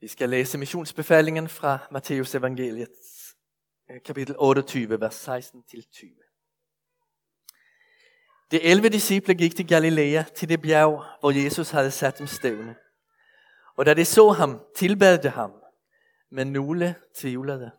[0.00, 2.88] Vi skal lese missionsbefalingen fra Matteus evangeliet,
[4.04, 6.26] kapitel 28, vers 16-20.
[8.50, 12.76] De 11 disciple gikk til Galilea, til det bjerg, hvor Jesus hadde satt dem stevne.
[13.76, 15.52] Og da de så ham, tilbad de ham,
[16.30, 17.70] men noen tvivlede.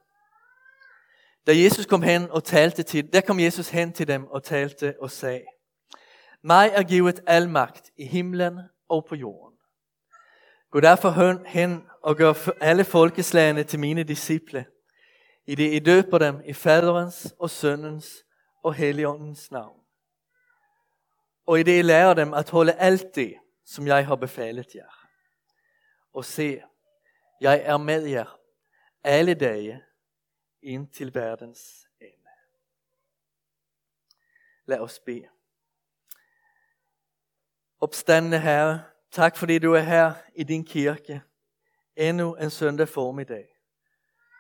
[1.48, 4.96] Da Jesus kom hen og talte til, der kom Jesus hen til dem og talte
[5.00, 5.40] og sa:"
[6.44, 8.60] Meg er givet all makt i himlen
[8.90, 9.58] og på jorden.
[10.72, 11.10] Gå derfor
[11.46, 14.66] hen og gjør alle folkeslagene til mine disciple,
[15.46, 18.24] i det døper dem i faderens og sønnens
[18.64, 19.80] og helligåndens navn.
[21.46, 23.34] Og i det I lærer dem at holde alt det,
[23.66, 25.08] som jeg har befalet jer.
[26.14, 26.64] Og se,
[27.42, 28.40] jeg er med jer
[29.04, 29.78] alle dager
[30.62, 32.32] inntil verdens ende.
[34.66, 35.28] La oss be.
[37.80, 41.22] Oppstandende Herre, takk fordi du er her i din kirke
[41.98, 43.48] endnu en søndag formiddag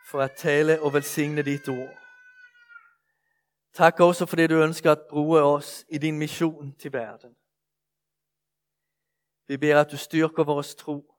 [0.07, 1.97] for at tale og velsigne ditt ord.
[3.73, 7.35] Takk også fordi du ønsker å bruke oss i din mission til verden.
[9.47, 11.15] Vi ber at du styrker vores tro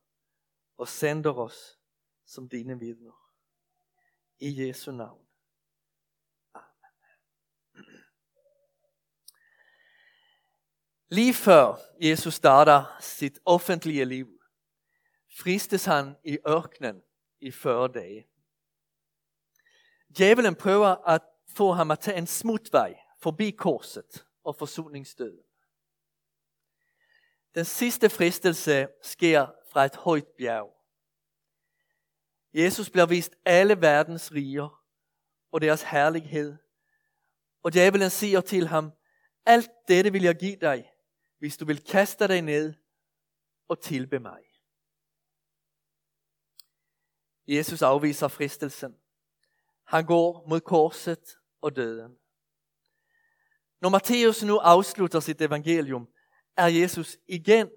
[0.78, 1.78] og sender oss
[2.26, 3.14] som dine vitner.
[4.40, 5.24] I Jesu navn.
[6.54, 7.94] Amen.
[11.08, 14.37] Lige før Jesus starta sitt offentlige liv,
[15.38, 17.02] fristes han i ørkenen
[17.40, 18.22] i 40 dager.
[20.16, 21.18] Djevelen prøver å
[21.54, 25.44] få ham til en smutvej forbi korset og forsoningsdøden.
[27.54, 30.72] Den siste fristelse skjer fra et høyt bjerg.
[32.52, 34.68] Jesus blir vist alle verdens rier
[35.52, 36.58] og deres herlighet.
[37.62, 38.92] Og djevelen sier til ham,
[39.46, 40.86] alt dette vil jeg gi deg
[41.38, 42.72] hvis du vil kaste deg ned
[43.68, 44.47] og tilbe mig.
[47.48, 48.96] Jesus avviser fristelsen.
[49.84, 52.18] Han går mot korset og døden.
[53.80, 56.08] Når Matteus nå avslutter sitt evangelium,
[56.56, 57.70] er Jesus igjen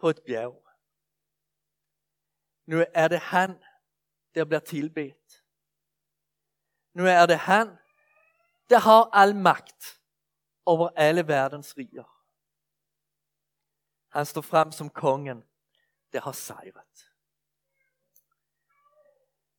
[0.00, 0.58] på et bjerg.
[2.66, 3.54] Nå er det han,
[4.34, 5.42] der blir tilbedt.
[6.94, 7.76] Nå er det han,
[8.68, 10.00] der har all makt
[10.66, 12.04] over alle verdens rier.
[14.08, 15.44] Han står frem som kongen,
[16.12, 17.05] der har sejret.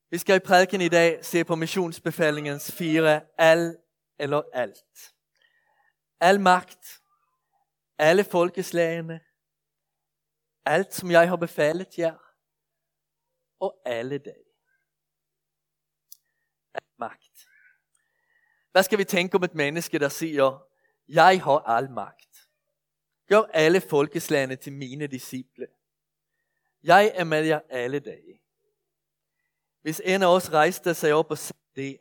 [0.10, 3.22] Vi skal i prædiken i dag se på missionsbefalingens fire
[3.56, 3.78] L
[4.20, 5.14] eller alt.
[6.20, 7.02] All makt,
[7.98, 9.20] alle folkeslagene,
[10.66, 12.18] alt som jeg har befalet jer,
[13.60, 14.44] og alle deg.
[16.74, 17.48] All makt.
[18.72, 20.64] Hva skal vi tenke om et menneske, der sier
[21.08, 22.50] jeg har all makt'?
[23.28, 25.68] Gjør alle folkeslagene til mine disciple.
[26.84, 28.37] Jeg er med jer alle dage.
[29.88, 31.94] Hvis en av oss reiste seg opp og sa det,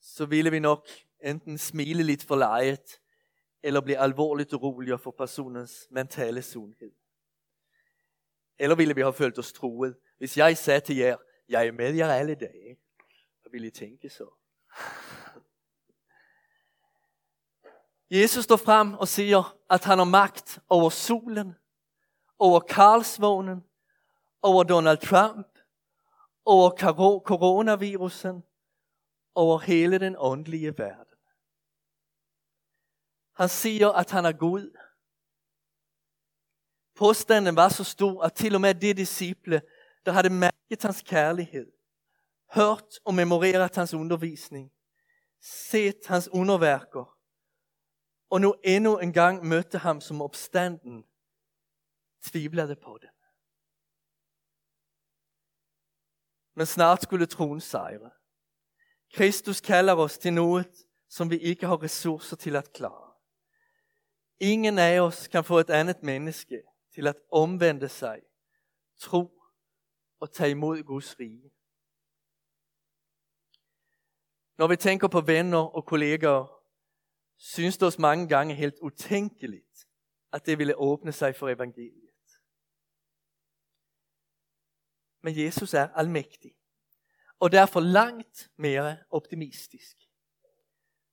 [0.00, 0.88] så ville vi nok
[1.20, 3.02] enten smile litt for lejet,
[3.60, 6.94] eller bli alvorlig urolige for personens mentale sunnhet.
[8.56, 12.00] Eller ville vi ha følt oss truet, hvis jeg sa til jer, jeg er med
[12.00, 12.78] jer alle dage.
[13.42, 14.32] Hvad ville I tænke så?
[18.10, 21.56] Jesus står frem og sier at han har makt over solen,
[22.38, 23.64] over Karlsvognen,
[24.42, 25.53] over Donald Trump,
[26.44, 26.70] over
[27.24, 28.42] koronavirusen,
[29.34, 31.18] over hele den åndelige verden.
[33.32, 34.76] Han sier at han er Gud.
[36.94, 39.62] Påstanden var så stor, at til og med de disciple,
[40.06, 41.70] der hadde mærket hans kjærlighet,
[42.54, 44.72] hørt og memoreret hans undervisning,
[45.40, 47.18] sett hans underverker,
[48.30, 51.04] og nå enda en gang mødte ham som oppstanden,
[52.22, 53.13] tvilte på det.
[56.54, 58.10] Men snart skulle troen seire.
[59.14, 60.64] Kristus kalder oss til noe
[61.08, 63.12] som vi ikke har ressurser til å klare.
[64.40, 66.62] Ingen av oss kan få et annet menneske
[66.94, 68.22] til å omvende seg,
[69.00, 69.28] tro
[70.20, 71.50] og ta imod Guds rige.
[74.58, 76.46] Når vi tenker på venner og kollegaer,
[77.38, 79.62] synes det oss mange gange helt utenkelig
[80.32, 82.03] at det ville åpne seg for evangeliet.
[85.24, 86.52] Men Jesus er allmektig
[87.44, 89.96] og derfor langt mer optimistisk.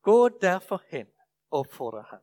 [0.01, 1.07] Gå derfor hen,
[1.51, 2.19] oppfordrer han.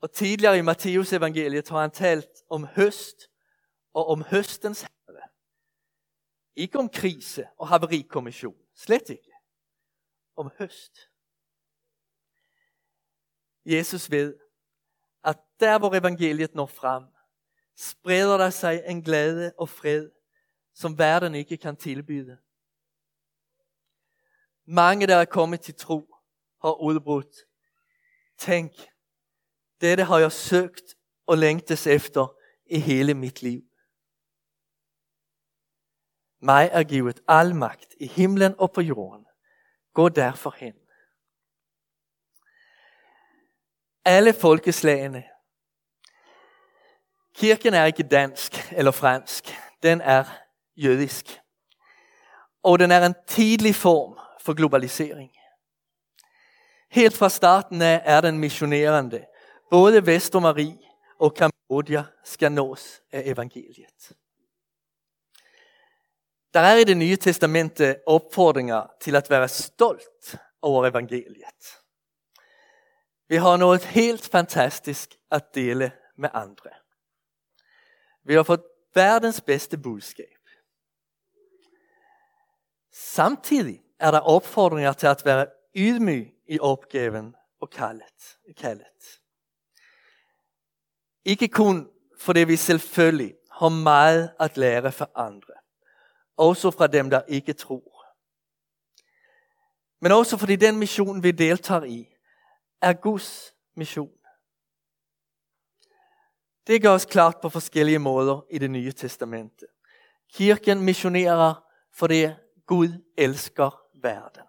[0.00, 3.28] Og tidligere i Matteusevangeliet har han talt om høst
[3.92, 5.28] og om høstens herre.
[6.56, 9.34] Ikke om krise og haverikommission, Slett ikke.
[10.36, 11.10] Om høst.
[13.64, 14.36] Jesus ved,
[15.24, 17.04] at der hvor evangeliet når frem,
[17.76, 20.10] spreder det seg en glede og fred,
[20.78, 22.38] som verden ikke kan tilbyde.
[24.64, 26.14] Mange der er kommet til tro,
[26.62, 27.36] har udbrudt.
[28.38, 28.72] Tænk,
[29.80, 30.94] dette har jeg søkt
[31.26, 32.36] og lengtes efter
[32.66, 33.62] i hele mitt liv.
[36.40, 39.26] Mig er givet all makt i himlen og på jorden.
[39.94, 40.74] Gå derfor hen.
[44.04, 45.24] Alle folkeslagene.
[47.34, 49.44] Kirken er ikke dansk eller fransk.
[49.82, 50.47] Den er
[50.78, 51.40] jødisk.
[52.62, 55.30] Og den er en tidlig form for globalisering.
[56.90, 59.24] Helt fra starten av er den missionerende.
[59.70, 60.78] Både Vestermarie
[61.18, 64.12] og Kambodja skal nås av evangeliet.
[66.54, 70.32] Der er i det nye testamentet oppfordringer til å være stolt
[70.62, 71.74] over evangeliet.
[73.28, 76.72] Vi har noe helt fantastisk å dele med andre.
[78.24, 78.64] Vi har fått
[78.96, 80.37] verdens beste budskab.
[82.98, 85.46] Samtidig er der oppfordringer til at være
[85.76, 89.20] ydmyg i oppgaven og kaldet.
[91.24, 95.54] Ikke kun fordi vi selvfølgelig har mye å lære for andre,
[96.36, 98.04] også fra dem, der ikke tror.
[100.00, 102.08] Men også fordi den mission, vi deltar i,
[102.82, 104.10] er Guds mission.
[106.66, 109.68] Det gør oss klart på forskjellige måter i det nye testamentet.
[110.34, 111.54] Kirken missionerer,
[111.94, 112.26] fordi
[112.68, 114.44] Gud elsker verden.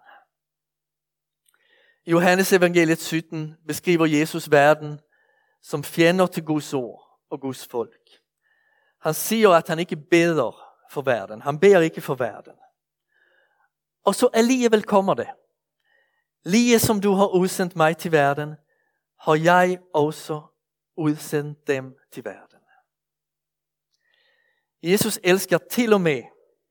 [2.04, 5.00] I Johannes evangeliet 17 beskriver Jesus verden
[5.62, 8.10] som fjender til Guds ord og Guds folk.
[9.00, 11.42] Han sier at han ikke beder for verden.
[11.42, 12.52] Han ber ikke for verden.
[14.04, 15.28] Og så alligevel kommer det.
[16.44, 18.54] Lige som du har udsendt meg til verden,
[19.18, 20.40] har jeg også
[20.96, 22.60] udsendt dem til verden.
[24.82, 26.22] Jesus elsker til og med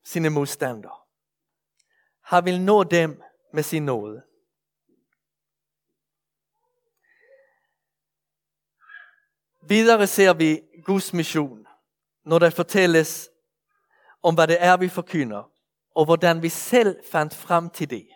[0.03, 0.98] sine modstandere.
[2.29, 3.21] Han vil nå dem
[3.53, 4.21] med sin nåde.
[9.61, 11.67] Videre ser vi Guds mission,
[12.25, 13.29] når det fortelles
[14.21, 15.49] om hva det er, vi forkynder,
[15.95, 18.07] og hvordan vi selv fant frem til det.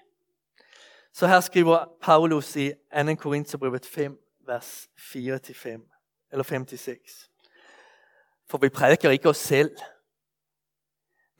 [1.13, 3.16] Så her skriver Paulus i 2.
[3.16, 5.81] Korinterbrevet 5, vers 4-5,
[6.31, 7.30] eller 5-6.
[8.50, 9.77] For vi preker ikke oss selv,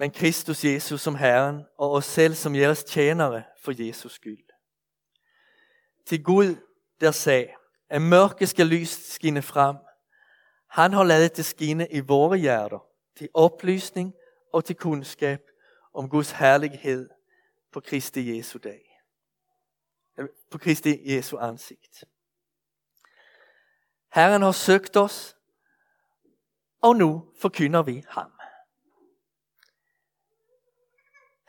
[0.04, 4.50] men Kristus Jesus som Herren, og oss selv som jeres tjenere for Jesus skyld.
[6.06, 6.56] Til Gud,
[7.02, 7.56] der sag,
[7.90, 9.76] at mørket skal lys skinne frem.
[10.68, 12.84] Han har latt det skinne i våre hjerter,
[13.16, 14.12] til opplysning
[14.54, 15.40] og til kunnskap
[15.94, 17.10] om Guds herlighed
[17.72, 18.84] på Kristi Jesu dag.
[20.52, 22.04] På Kristi Jesu ansikt.
[24.12, 25.38] Herren har søgt oss,
[26.82, 28.33] og nå forkynder vi ham.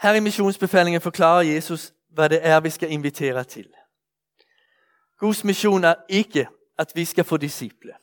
[0.05, 3.71] Her i missionsbefalingen forklarer Jesus, hva det er, vi skal invitere til.
[5.19, 6.49] Guds mission er ikke,
[6.79, 7.95] at vi skal få disciple.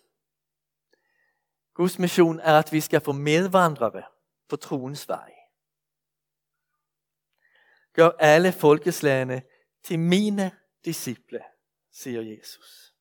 [1.73, 4.01] Guds mission er, at vi skal få medvandrere
[4.49, 5.29] på troens vei.
[7.95, 9.41] Gjør alle folkeslagene
[9.83, 10.51] til mine
[10.85, 11.43] disciple,
[11.93, 12.93] sier Jesus.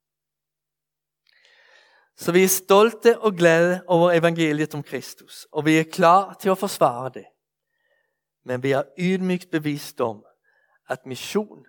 [2.17, 6.52] Så vi er stolte og glade over evangeliet om Kristus, og vi er klar til
[6.52, 7.29] å forsvare det.
[8.50, 10.25] Men vi er ydmykt bevist om,
[10.88, 11.66] at mission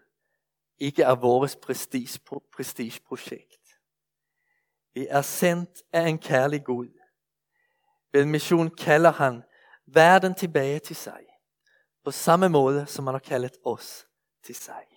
[0.79, 3.75] ikke er vårt prestigeprojekt.
[4.93, 6.89] Vi er sendt av en kærlig Gud.
[8.13, 9.43] Ved mission kaller han
[9.85, 11.27] verden tilbage til seg,
[12.03, 14.07] På samme måte som han har kalt oss
[14.43, 14.87] til seg.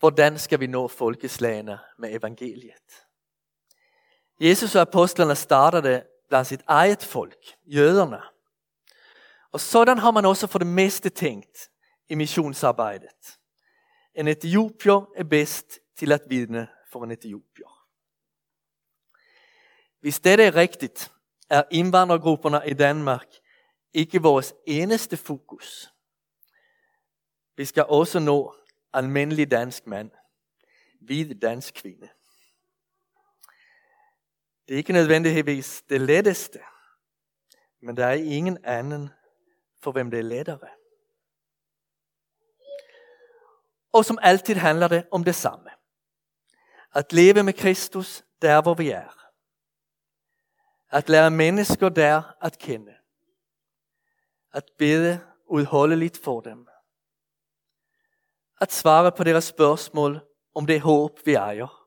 [0.00, 3.09] Hvordan skal vi nå folkeslagene med evangeliet?
[4.40, 8.22] Jesus og apostlene starter det blant sitt eget folk, jøderne.
[9.52, 11.68] Og Sånn har man også for det meste tænkt
[12.08, 13.36] i misjonsarbeidet.
[14.14, 17.68] En etiopier er bedst til at vidne for en etiopier.
[20.00, 20.90] Hvis dette er riktig,
[21.50, 23.26] er innvandrergruppene i Danmark
[23.92, 25.92] ikke vårt eneste fokus.
[27.56, 28.54] Vi skal også nå
[28.92, 30.10] alminnelig dansk mann,
[31.00, 32.08] hvit dansk kvinde.
[34.70, 36.58] Det er ikke nødvendigvis det letteste,
[37.82, 39.10] men det er ingen annen
[39.82, 40.68] for hvem det er lettere.
[43.92, 45.70] Og som alltid handler det om det samme.
[46.94, 49.30] At leve med Kristus der, hvor vi er.
[50.90, 52.94] At lære mennesker der at kjenne.
[54.52, 56.68] At bede utholdelig for dem.
[58.60, 60.20] At svare på deres spørsmål
[60.54, 61.79] om det håp vi ejer.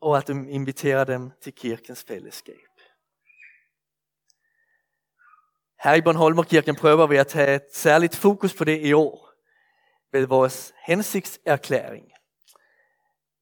[0.00, 2.54] Og at du inviterer dem til kirkens fellesskap.
[5.84, 9.26] Her i Bornholmerkirken prøver vi å ta et særlig fokus på det i år
[10.12, 10.48] ved vår
[10.86, 12.06] hensiktserklæring.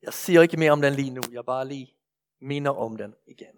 [0.03, 1.95] Jeg sier ikke mer om den lige nå, jeg bare lige
[2.41, 3.57] minner om den igjen.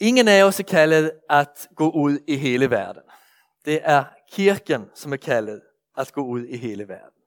[0.00, 3.04] Ingen av oss er kallet at gå ut i hele verden.
[3.64, 5.60] Det er kirken som er kallet
[5.96, 7.19] at gå ut i hele verden.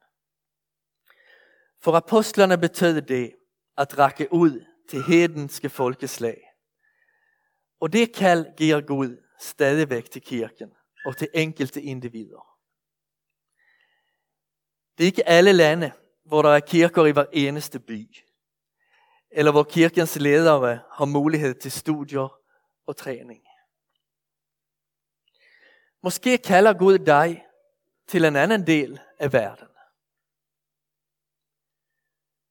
[1.83, 3.35] For apostlene betød det
[3.77, 6.41] at række ut til hedenske folkeslag.
[7.79, 10.71] Og det kall gir Gud stadigvæk til kirken
[11.05, 12.47] og til enkelte individer.
[14.97, 15.91] Det er ikke alle lande,
[16.25, 18.15] hvor der er kirker i hver eneste by,
[19.31, 22.39] eller hvor kirkens ledere har mulighet til studier
[22.87, 23.43] og træning.
[26.03, 27.43] Måske kaller Gud deg
[28.07, 29.72] til en annen del av verden.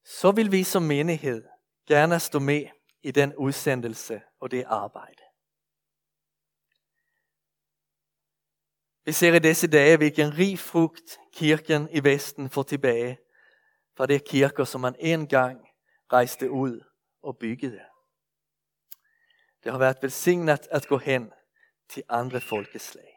[0.05, 1.49] Så vil vi som menighet
[1.89, 2.69] gjerne stå med
[3.03, 5.25] i den utsendelse og det arbeidet.
[9.05, 13.19] Vi ser i disse dage, hvilken rig frukt kirken i Vesten får tilbake
[13.97, 15.69] fra det kirker, som man en gang
[16.13, 16.83] rejste ut
[17.23, 17.81] og byggede.
[19.65, 21.31] Det har vært velsignet at gå hen
[21.89, 23.09] til andre folkeslag.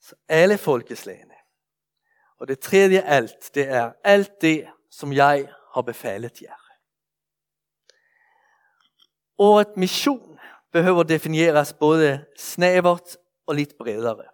[0.00, 1.33] Så alle folkeslagene.
[2.44, 6.60] Og det tredje alt, det er alt det, som jeg har befalet jer.
[9.38, 10.38] Ordet mission
[10.72, 14.26] behøver definieres både snævert og litt bredere.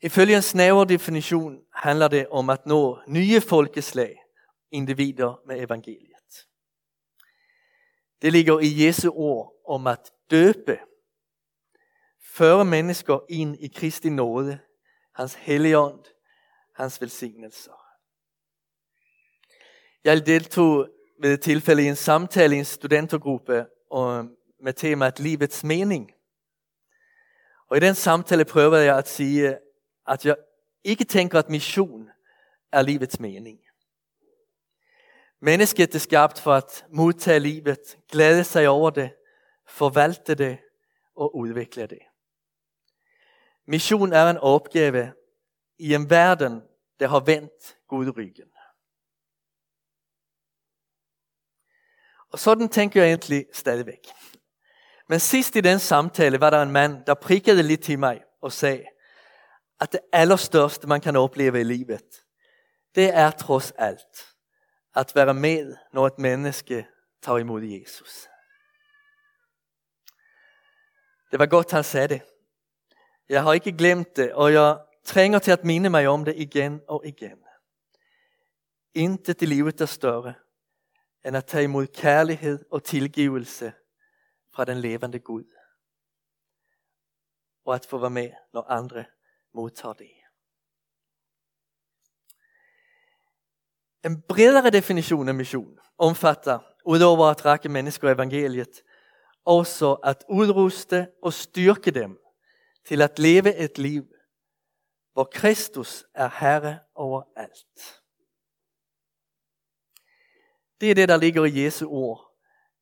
[0.00, 4.16] Ifølge en snever definisjon handler det om at nå nye folkeslag,
[4.70, 6.46] individer med evangeliet.
[8.22, 10.78] Det ligger i Jesu ord om at døpe,
[12.24, 14.58] føre mennesker inn i Kristi nåde,
[15.12, 16.11] hans helligånd,
[16.82, 17.78] hans velsignelser.
[20.04, 20.88] Jeg deltog
[21.20, 23.66] ved et tilfælde i en samtale i en studentergruppe
[24.60, 26.12] med temaet livets mening.
[27.68, 29.28] Og i den samtale prøver jeg å si
[30.06, 30.36] at jeg
[30.84, 32.08] ikke tenker at mission
[32.72, 33.58] er livets mening.
[35.40, 39.08] Mennesket er skabt for å motta livet, glæde seg over det,
[39.66, 40.58] forvalte det
[41.14, 42.02] og utvikle det.
[43.66, 45.12] Mission er en oppgave
[45.78, 46.60] i en verden,
[47.02, 48.46] der har vendt Gud ryggen.
[52.30, 54.06] Og Sånn tænker jeg egentlig stadigvæk.
[55.10, 58.54] Men sist i den samtale var det en mann der prikkede litt til meg og
[58.54, 58.70] sa
[59.82, 62.22] at det allerstørste man kan oppleve i livet,
[62.94, 64.22] det er trods alt
[64.94, 66.84] at være med, når et menneske
[67.22, 68.28] tar imod Jesus.
[71.30, 72.22] Det var godt, han sa det.
[73.28, 76.80] Jeg har ikke glemt det, og jeg trænger til at minne meg om det igjen
[76.88, 77.38] og igjen.
[78.94, 80.34] Intet i livet er større
[81.24, 83.72] enn å ta imod kjærlighet og tilgivelse
[84.54, 85.46] fra den levende Gud.
[87.64, 89.04] Og at få være med, når andre
[89.54, 90.10] mottar det.
[94.04, 98.82] En bredere definition av mission omfatter, utover å række mennesker evangeliet,
[99.46, 102.16] også at utruste og styrke dem
[102.86, 104.02] til å leve et liv,
[105.12, 108.02] hvor Kristus er herre over alt.
[110.80, 112.38] Det er det, der ligger i Jesu ord.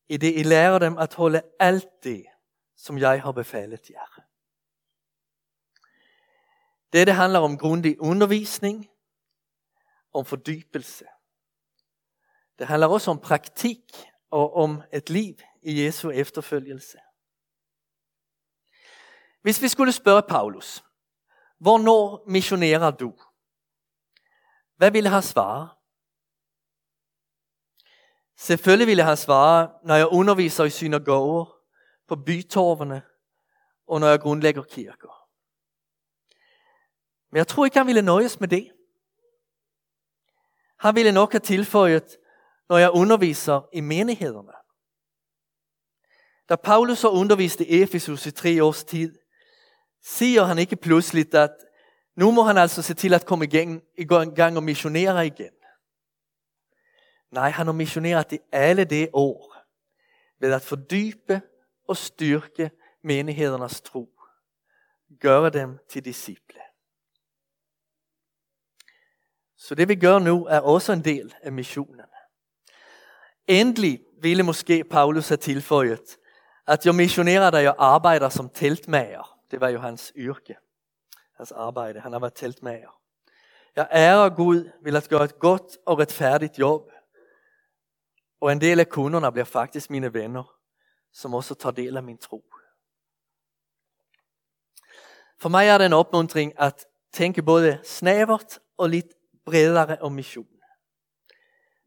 [0.08, 2.26] I det jeg lærer dem at holde alt det,
[2.76, 4.24] som jeg har befalet jer.
[6.92, 8.90] Det, det handler om grundig undervisning,
[10.12, 11.04] om fordypelse.
[12.58, 13.82] Det handler også om praktikk
[14.30, 16.98] og om et liv i Jesu efterfølgelse.
[19.42, 20.84] Hvis vi skulle spørre Paulus,
[21.60, 23.14] hvornår missionerer du?
[24.76, 25.68] Hvad ville han svare?
[28.36, 31.56] Selvfølgelig ville han svare, når jeg underviser i synagoger,
[32.08, 33.02] på bytorvene
[33.86, 35.28] og når jeg grunnlegger kirker.
[37.30, 38.72] Men jeg tror ikke, han ville nøjes med det.
[40.78, 42.16] Han ville nok ha tilføyet
[42.68, 44.52] når jeg underviser i menighetene.
[46.48, 49.18] Da Paulus har undervist i Efesus i tre års tid,
[50.02, 51.56] siger han ikke pludselig, at
[52.16, 53.44] nå må han altså se til at komme
[53.98, 55.54] i gang, og missionere igjen.
[57.32, 59.56] Nei, han har missioneret i alle det år
[60.40, 61.40] ved at fordype
[61.88, 62.70] og styrke
[63.04, 64.08] menighedernes tro.
[65.20, 66.60] Gøre dem til disciple.
[69.56, 72.06] Så det vi gjør nå, er også en del av misjonen.
[73.48, 76.16] Endelig ville måske Paulus ha tilføyet
[76.66, 79.39] at jeg missionerer, da jeg arbeider som teltmager.
[79.50, 80.56] Det var jo hans yrke,
[81.36, 82.00] hans arbejde.
[82.00, 82.92] Han har vært teltmager.
[83.76, 86.90] Jeg ærer Gud vil at gjøre et godt og rettferdig jobb.
[88.40, 90.44] Og en del av kunderne blir faktisk mine venner,
[91.12, 92.44] som også tar del av min tro.
[95.40, 99.12] For meg er det en oppmuntring at tenke både snævert og litt
[99.44, 100.46] bredere om misjon.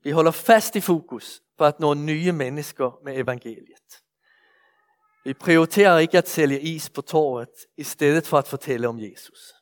[0.03, 4.02] Vi holder fast i fokus på at nå nye mennesker med evangeliet.
[5.23, 9.53] Vi prioriterer ikke at sælge is på torget i stedet for at fortelle om Jesus.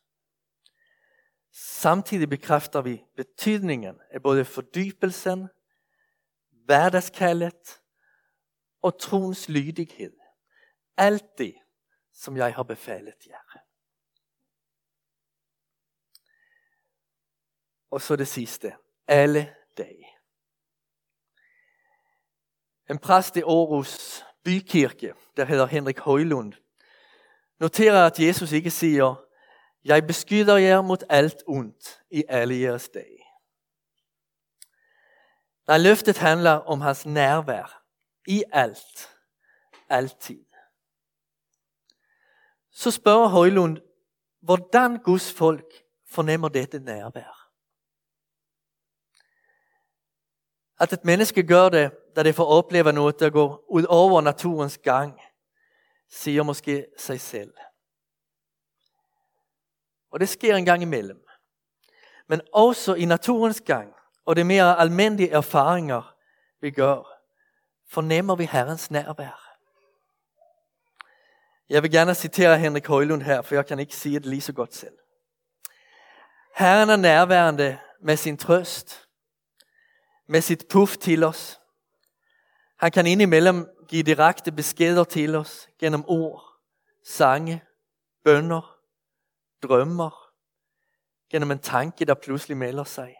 [1.53, 5.47] Samtidig bekræfter vi betydningen av både fordypelsen,
[6.49, 7.81] hverdagskallet
[8.81, 10.15] og troens lydighet.
[10.97, 11.55] Alt det,
[12.13, 13.63] som jeg har befalet jer.
[17.91, 18.75] Og så det siste
[19.07, 19.97] Alle deg.
[22.89, 26.53] En præst i Aarhus bykirke, der heter Henrik Højlund,
[27.59, 29.27] noterer, at Jesus ikke sier
[29.85, 33.25] jeg beskyder jer mot alt ondt i alle jeres dage.
[35.67, 37.83] Nei, løftet handler om hans nærvær
[38.27, 39.09] i alt,
[39.89, 40.45] altid.
[42.71, 43.77] Så spør Højlund,
[44.41, 45.73] hvordan Guds folk
[46.09, 47.51] fornemmer dette nærvær.
[50.79, 54.77] At et menneske gjør det, da det får oppleve noe til går gå over naturens
[54.77, 55.13] gang,
[56.09, 57.53] sier måske seg selv.
[60.11, 61.21] Og det sker en gang imellem.
[62.27, 63.93] Men også i naturens gang,
[64.25, 66.15] og det mer almindelige erfaringer,
[66.61, 67.03] vi gjør,
[67.89, 69.57] fornemmer vi Herrens nærvær.
[71.69, 74.53] Jeg vil gerne citere Henrik Højlund her, for jeg kan ikke si det lige så
[74.53, 74.97] godt selv.
[76.55, 79.07] Herren er nærværende med sin trøst,
[80.27, 81.60] med sitt puff til os.
[82.81, 86.41] Han kan innimellom give direkte beskeder til oss gjennom ord,
[87.05, 87.61] sange,
[88.23, 88.77] bønner,
[89.63, 90.15] drømmer,
[91.29, 93.13] gjennom en tanke, der plutselig melder seg.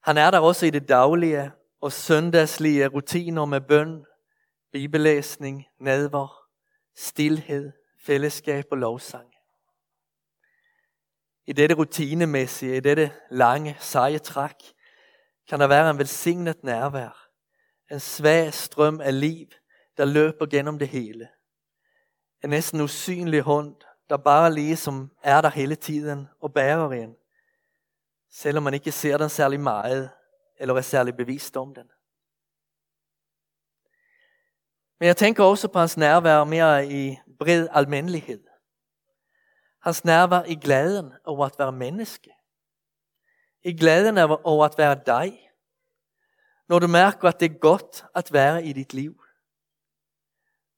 [0.00, 4.04] Han er der også i det daglige og søndagslige rutiner med bøn,
[4.72, 6.44] bibellesning, nedvær,
[6.96, 7.72] stillhed,
[8.04, 9.30] fellesskap og lovsang.
[11.46, 14.62] I dette rutinemæssige, i dette lange, seje trakk,
[15.48, 17.27] kan det være en velsignet nærvær.
[17.90, 19.46] En svag strøm av liv,
[19.96, 21.28] der løper gjennom det hele.
[22.44, 23.74] En næsten usynlig hånd,
[24.10, 27.16] der bare liksom er der hele tiden og bærer en.
[28.30, 30.10] Selvom man ikke ser den særlig meget,
[30.56, 31.90] eller er særlig bevist om den.
[35.00, 38.44] Men jeg tenker også på hans nærvær mer i bred almindelighed.
[39.82, 42.30] Hans nærvær i gleden over å være menneske.
[43.62, 45.47] I gleden over å være dig.
[46.68, 49.24] Når du mærker, at det er godt at være i ditt liv.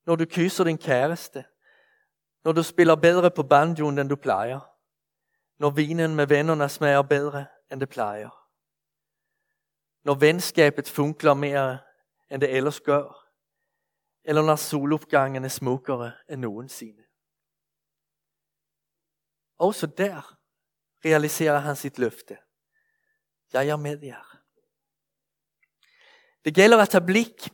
[0.07, 1.45] Når du kysser din kæreste.
[2.45, 4.61] Når du spiller bedre på banjoen, enn du plejer.
[5.59, 8.31] Når vinen med vennerne smager bedre, enn det plejer.
[10.05, 11.79] Når vennskapet funkler mer
[12.31, 13.13] enn det ellers gjør.
[14.25, 17.05] Eller når soloppgangen er smukkere enn noensinne.
[19.59, 20.39] Også der
[21.05, 22.39] realiserer han sitt løfte.
[23.53, 24.30] Jeg er med jer.
[26.45, 27.51] Det gælder å ta blikk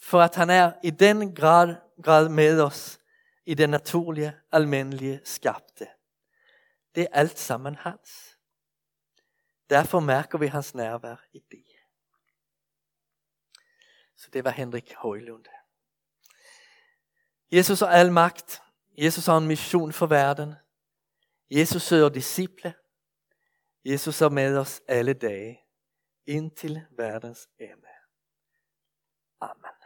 [0.00, 2.98] for at han er i den grad, grad med oss
[3.46, 5.88] i det naturlige, alminnelige, skapte.
[6.94, 8.36] Det er alt sammen hans.
[9.70, 11.64] Derfor mærker vi hans nærvær i det.
[14.16, 15.44] Så det var Henrik Højlund.
[17.52, 18.62] Jesus har all makt.
[18.98, 20.54] Jesus har en mission for verden.
[21.50, 22.74] Jesus søker disciple.
[23.84, 25.54] Jesus er med oss alle dager
[26.26, 27.89] inntil verdens ende.
[29.42, 29.79] Oh, Amen.